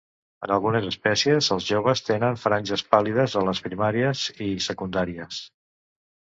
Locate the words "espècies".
0.91-1.49